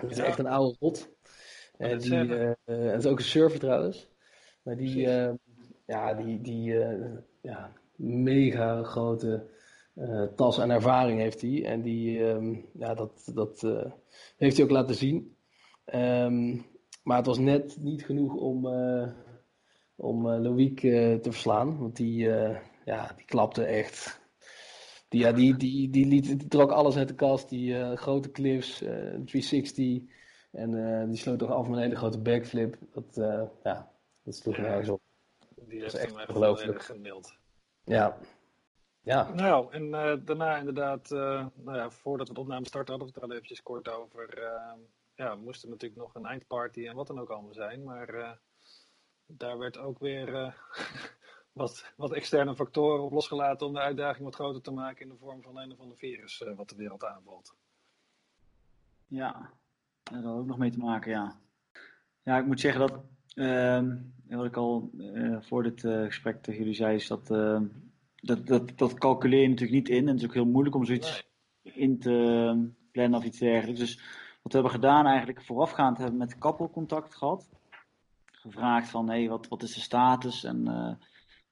[0.00, 1.10] Dat is echt een oude rot.
[1.76, 2.14] En die,
[2.64, 4.08] het is ook een surfer trouwens.
[4.62, 5.08] Maar die,
[5.86, 6.74] ja, die, die
[7.40, 9.46] ja, mega grote
[10.36, 11.64] tas aan ervaring heeft hij.
[11.64, 13.66] En die, um, ja, dat, dat
[14.36, 15.36] heeft hij ook laten zien.
[15.94, 16.64] Um,
[17.02, 19.08] maar het was net niet genoeg om, uh,
[19.96, 21.78] om uh, Loïc uh, te verslaan.
[21.78, 22.28] Want die,
[22.84, 24.20] ja, die klapte echt.
[25.08, 27.48] Die, ja, die, die, die, liet, die trok alles uit de kast.
[27.48, 30.02] Die grote cliffs, 360.
[30.52, 32.76] En die sloot toch af met een hele grote backflip.
[32.92, 33.14] Dat,
[33.62, 35.00] ja, dat sloeg nergens op.
[35.68, 36.82] Die dat echt ongelooflijk.
[36.82, 37.38] Gemaild.
[37.84, 38.18] Ja.
[39.02, 39.32] Ja.
[39.34, 39.90] Nou, en
[40.24, 43.62] daarna inderdaad, nou ja, voordat we de opname starten, hadden we het er al eventjes
[43.62, 44.38] kort over
[45.20, 47.82] ja, moest er natuurlijk nog een eindparty en wat dan ook allemaal zijn.
[47.82, 48.30] Maar uh,
[49.26, 50.52] daar werd ook weer uh,
[51.60, 55.18] wat, wat externe factoren op losgelaten om de uitdaging wat groter te maken in de
[55.18, 57.54] vorm van een of ander virus uh, wat de wereld aanvalt.
[59.06, 59.50] Ja,
[60.02, 61.40] daar had ook nog mee te maken, ja.
[62.22, 63.00] Ja, ik moet zeggen dat,
[63.34, 63.96] ehm,
[64.28, 64.90] wat ik al
[65.40, 67.66] voor dit gesprek tegen jullie zei, is dat, ehm,
[68.20, 70.02] dat, dat, dat calculeer je natuurlijk niet in.
[70.02, 71.28] En het is ook heel moeilijk om zoiets
[71.62, 73.80] in te plannen of iets dergelijks.
[73.80, 73.96] Dus
[74.42, 77.48] wat we hebben gedaan eigenlijk voorafgaand hebben we met Kappel contact gehad.
[78.24, 80.66] Gevraagd van hé, hey, wat, wat is de status en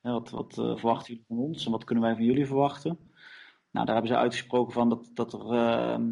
[0.03, 2.99] uh, wat, wat uh, verwachten jullie van ons en wat kunnen wij van jullie verwachten.
[3.71, 6.07] Nou, daar hebben ze uitgesproken van dat, dat er uh,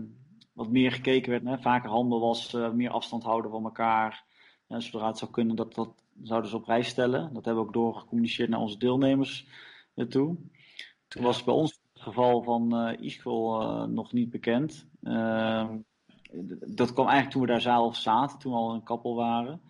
[0.53, 1.45] wat meer gekeken werd.
[1.45, 1.59] Hè?
[1.59, 4.25] Vaker handel was, uh, meer afstand houden van elkaar.
[4.66, 7.35] En zodra het zou kunnen, dat, dat zouden ze op prijs stellen.
[7.35, 9.47] Dat hebben we ook doorgecommuniceerd naar onze deelnemers
[10.05, 10.37] toe.
[11.09, 14.89] Toen was bij ons het geval van uh, nog niet bekend.
[15.03, 15.77] Ehm,
[16.67, 19.61] dat kwam eigenlijk toen we daar zelf zaten, toen we al een kappel waren.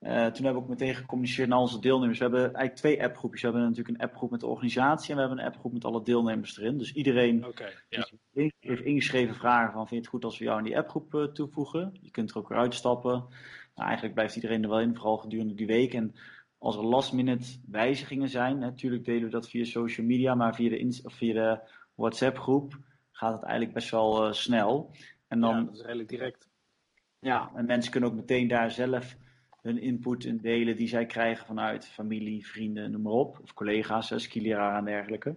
[0.00, 2.18] Uh, toen hebben we ook meteen gecommuniceerd naar onze deelnemers.
[2.18, 3.40] We hebben eigenlijk twee appgroepjes.
[3.40, 6.02] We hebben natuurlijk een appgroep met de organisatie en we hebben een appgroep met alle
[6.02, 6.78] deelnemers erin.
[6.78, 8.08] Dus iedereen okay, ja.
[8.60, 11.98] heeft ingeschreven vragen van vind je het goed als we jou in die appgroep toevoegen?
[12.00, 13.12] Je kunt er ook weer uitstappen.
[13.74, 15.94] Nou, eigenlijk blijft iedereen er wel in, vooral gedurende die week.
[15.94, 16.14] En
[16.62, 20.68] als er last minute wijzigingen zijn, natuurlijk delen we dat via social media, maar via
[20.68, 21.60] de, of via de
[21.94, 22.78] WhatsApp groep
[23.10, 24.90] gaat het eigenlijk best wel uh, snel.
[25.28, 26.48] En dan, ja, dat is redelijk direct.
[27.18, 29.16] Ja, en mensen kunnen ook meteen daar zelf
[29.60, 33.38] hun input in delen die zij krijgen vanuit familie, vrienden, noem maar op.
[33.42, 35.36] Of collega's, skileraar en dergelijke.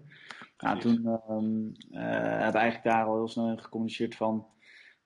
[0.57, 4.47] Nou, toen um, uh, hebben we eigenlijk daar al heel snel gecommuniceerd van...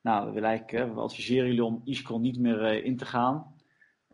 [0.02, 3.56] Nou, we willen eigenlijk, we adviseren jullie om ISCOL niet meer uh, in te gaan.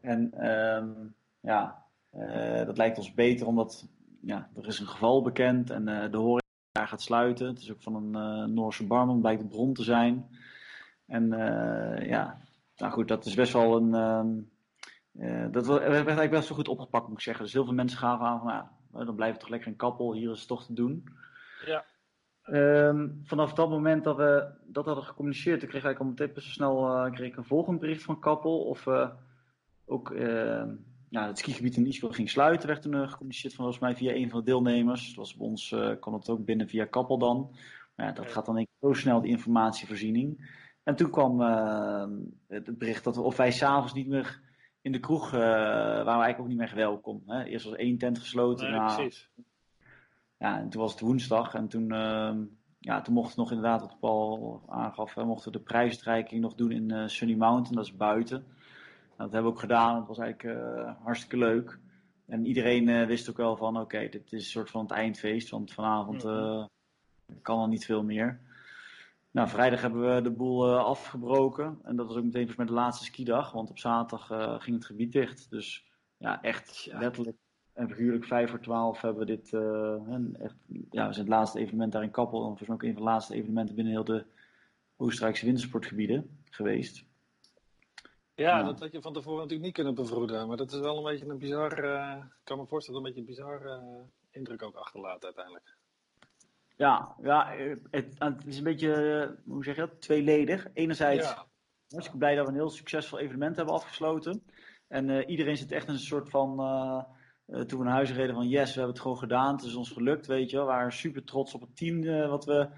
[0.01, 1.84] En um, ja,
[2.17, 3.87] uh, dat lijkt ons beter omdat
[4.21, 7.47] ja, er is een geval bekend en de horeca daar gaat sluiten.
[7.47, 10.29] Het is ook van een Noorse barman, blijkt de bron te zijn.
[11.05, 12.41] En uh, ja,
[12.75, 14.49] nou goed, dat is best wel een.
[15.13, 17.43] Uh, dat werd eigenlijk best wel goed opgepakt, moet ik zeggen.
[17.43, 18.47] Dus heel veel mensen gaan aan van,
[18.91, 21.03] nou, dan blijft het toch lekker een kappel, hier is het toch te doen.
[21.65, 21.85] Ja.
[22.47, 26.35] Um, vanaf dat moment dat we dat hadden gecommuniceerd, toen kreeg ik eigenlijk al meteen
[26.43, 28.59] best snel uh, kreeg ik een volgend bericht van Kappel.
[28.59, 29.09] Of we
[29.85, 30.09] ook
[31.09, 34.29] ja, het skigebied in Ischgl ging sluiten, werd toen gecommuniceerd van volgens mij via een
[34.29, 35.13] van de deelnemers.
[35.13, 37.55] Zoals bij ons kon het ook binnen via Kappel dan.
[37.95, 40.49] Maar ja, dat gaat dan denk ik zo snel, die informatievoorziening.
[40.83, 42.05] En toen kwam uh,
[42.47, 44.41] het bericht dat we, of wij s'avonds niet meer
[44.81, 47.23] in de kroeg uh, waren we eigenlijk ook niet meer welkom.
[47.25, 47.43] Hè?
[47.43, 48.69] Eerst was één tent gesloten.
[48.69, 49.29] Nee, nou, precies.
[50.37, 52.33] Ja, en toen was het woensdag en toen, uh,
[52.79, 56.55] ja, toen mochten we nog inderdaad, wat Paul aangaf, hè, mochten we de prijsuitreiking nog
[56.55, 58.45] doen in uh, Sunny Mountain, dat is buiten.
[59.17, 60.59] Nou, dat hebben we ook gedaan, het was eigenlijk
[61.03, 61.79] hartstikke leuk.
[62.25, 65.73] En iedereen wist ook wel van, oké, dit is een soort van het eindfeest, want
[65.73, 66.67] vanavond mm
[67.41, 68.39] kan al niet veel meer.
[69.31, 71.79] Nou, vrijdag hebben we de boel uh, afgebroken.
[71.83, 73.51] En dat was ook meteen met de laatste skidag.
[73.51, 75.49] Want op zaterdag uh, ging het gebied dicht.
[75.49, 77.37] Dus ja, echt letterlijk
[77.73, 79.51] en figuurlijk 5 voor 12 hebben we dit.
[79.51, 82.39] Uh, echt, ja, we zijn het laatste evenement daar in Kappel.
[82.39, 84.25] En volgens mij ook een van de laatste evenementen binnen heel de
[84.97, 87.05] Oostenrijkse wintersportgebieden geweest.
[88.35, 90.47] Ja, dat had je van tevoren natuurlijk niet kunnen bevroeden.
[90.47, 91.71] Maar dat is wel een beetje een bizar.
[92.17, 93.81] ik kan me voorstellen dat een beetje een bizar
[94.31, 95.75] indruk ook achterlaat uiteindelijk.
[96.75, 97.53] Ja, ja
[97.91, 100.67] het, het, is een beetje, hoe zeg je dat, tweeledig.
[100.73, 101.45] Enerzijds ja.
[101.87, 104.43] hartstikke blij dat we een heel succesvol evenement hebben afgesloten.
[104.87, 106.57] En uh, iedereen zit echt in een soort van,
[107.45, 109.55] toen we naar huis reden van yes, we hebben het gewoon gedaan.
[109.55, 110.65] Het is ons gelukt, weet je wel.
[110.65, 112.69] We waren super trots op het team wat we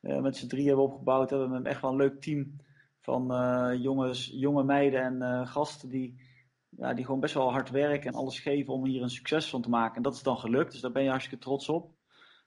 [0.00, 1.30] met z'n drie hebben opgebouwd.
[1.30, 2.56] We hebben echt wel een leuk team
[3.04, 3.26] van
[3.80, 6.20] jongens, jonge meiden en gasten die,
[6.68, 9.62] ja, die gewoon best wel hard werken en alles geven om hier een succes van
[9.62, 9.96] te maken.
[9.96, 11.90] En dat is dan gelukt, dus daar ben je hartstikke trots op.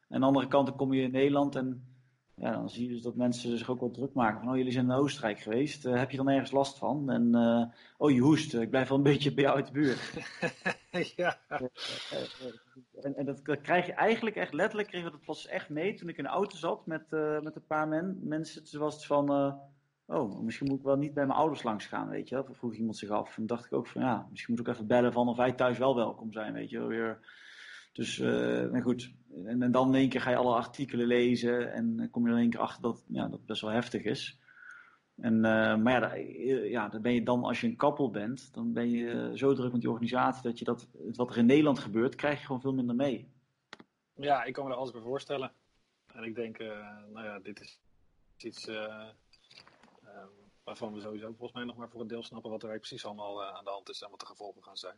[0.07, 1.87] En aan de andere kant dan kom je in Nederland en
[2.35, 4.71] ja, dan zie je dus dat mensen zich ook wel druk maken van, oh jullie
[4.71, 7.09] zijn in Oostenrijk geweest, uh, heb je dan ergens last van?
[7.09, 7.63] En, uh,
[7.97, 10.13] oh je hoest, ik blijf wel een beetje bij jou uit de buurt.
[11.15, 11.37] ja.
[13.01, 15.93] En, en dat, dat, krijg je eigenlijk echt letterlijk, kreeg ik dat pas echt mee
[15.93, 18.63] toen ik in de auto zat met, uh, met een paar men, mensen.
[18.63, 19.59] Toen was het van,
[20.07, 22.47] oh misschien moet ik wel niet bij mijn ouders langs gaan, weet je wel.
[22.51, 23.37] Vroeg iemand zich af.
[23.37, 25.77] En dacht ik ook van, ja, misschien moet ik even bellen van of wij thuis
[25.77, 26.87] wel welkom zijn, weet je wel.
[26.87, 27.19] Weer
[27.97, 29.11] dus, uh, goed.
[29.45, 32.39] En, dan in één keer ga je alle artikelen lezen en dan kom je in
[32.39, 34.39] één keer achter dat ja, dat best wel heftig is.
[35.15, 38.53] En, uh, maar ja, eh, ja, dan ben je dan, als je een kappel bent,
[38.53, 41.79] dan ben je zo druk met die organisatie dat je dat, wat er in Nederland
[41.79, 43.31] gebeurt, krijg je gewoon veel minder mee.
[44.15, 45.51] Ja, ik kan me er alles bij voorstellen.
[46.13, 46.57] En ik denk,
[47.13, 47.79] nou ja, dit is
[48.37, 48.69] iets
[50.67, 53.43] waarvan we sowieso volgens mij nog maar voor een deel snappen wat er precies allemaal
[53.43, 54.97] aan de hand is en wat de gevolgen gaan zijn.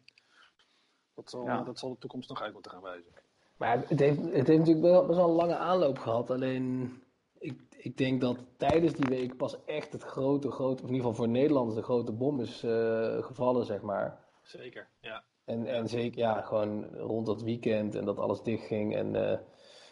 [1.15, 3.13] Dat zal, dat zal de toekomst nog uit moeten gaan wijzen.
[3.57, 6.29] Maar het heeft, het heeft natuurlijk wel, best wel een lange aanloop gehad.
[6.29, 6.93] Alleen
[7.39, 11.17] ik, ik denk dat tijdens die week pas echt het grote, grote, in ieder geval
[11.23, 14.25] voor Nederlanders, de grote bom is uh, gevallen, zeg maar.
[14.41, 15.23] Zeker, ja.
[15.45, 18.95] En, en zeker, ja, gewoon rond dat weekend en dat alles dichtging.
[18.95, 19.37] En uh,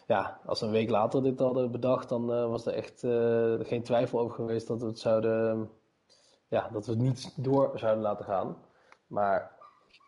[0.07, 2.99] ja, als een week later dit hadden bedacht, dan uh, was er echt
[3.67, 5.69] geen twijfel over geweest dat we het zouden,
[6.47, 8.57] ja, dat we het niet door zouden laten gaan.
[9.07, 9.55] Maar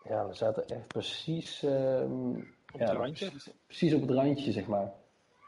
[0.04, 1.64] ja, we zaten echt precies...
[1.64, 2.02] Uh,
[2.74, 3.32] op het randje?
[3.66, 4.94] Precies, op het randje, zeg maar.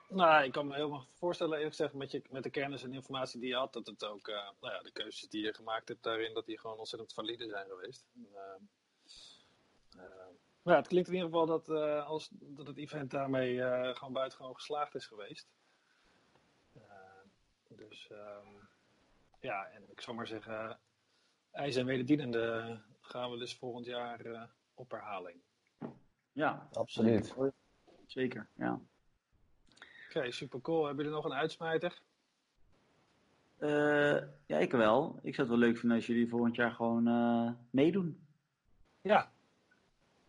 [0.09, 3.39] Nou, ik kan me helemaal voorstellen, eerlijk gezegd, met, je, met de kennis en informatie
[3.39, 6.03] die je had, dat het ook, uh, nou ja, de keuzes die je gemaakt hebt
[6.03, 8.05] daarin, dat die gewoon ontzettend valide zijn geweest.
[8.15, 10.01] Uh,
[10.61, 11.69] maar ja, het klinkt in ieder geval dat,
[12.05, 13.57] als, dat het event daarmee
[13.95, 15.47] gewoon buitengewoon geslaagd is geweest.
[17.67, 18.47] dus ehm,
[19.39, 20.79] ja, en ik zou maar zeggen,
[21.51, 24.43] ijs en wederdienende gaan we dus volgend jaar uh,
[24.73, 25.37] op herhaling.
[26.31, 27.35] Ja, absoluut.
[28.05, 28.81] Zeker, ja.
[29.73, 30.85] Oké, okay, super cool.
[30.85, 32.01] Hebben jullie nog een uitsmijter?
[33.59, 35.19] Uh, ja, ik wel.
[35.21, 38.27] Ik zou het wel leuk vinden als jullie volgend jaar gewoon uh, meedoen.
[39.01, 39.31] Ja,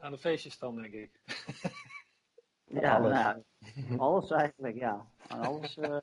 [0.03, 1.21] aan de feestjes dan, denk ik.
[2.83, 3.13] ja, alles.
[3.13, 3.45] Nou,
[4.09, 5.07] alles eigenlijk, ja.
[5.29, 5.97] alles uh,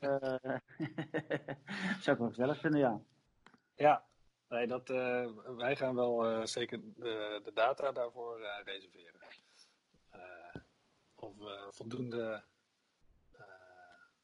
[2.02, 3.00] zou ik wel gezellig vinden, ja.
[3.74, 4.08] Ja,
[4.50, 9.20] Nee, dat, uh, wij gaan wel uh, zeker de, de, data daarvoor uh, reserveren.
[11.14, 12.44] of we voldoende,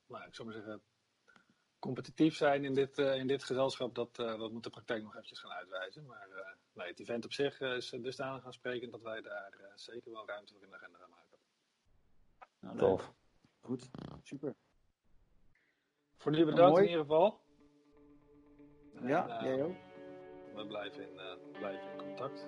[0.06, 0.82] nou, ik zou maar zeggen,
[1.78, 5.52] competitief zijn in dit, in dit gezelschap, dat, dat moet de praktijk nog eventjes gaan
[5.52, 6.06] uitwijzen.
[6.06, 10.26] Maar nee, het event op zich is dusdanig gaan spreken dat wij daar zeker wel
[10.26, 11.38] ruimte voor in de agenda gaan maken.
[12.58, 13.14] Nou, Tof.
[13.60, 13.90] Goed,
[14.22, 14.54] super.
[16.16, 17.44] Voor nu bedankt in ieder geval.
[19.02, 19.76] Ja, jij ook
[20.56, 22.46] we blijven in, uh, blijven in contact.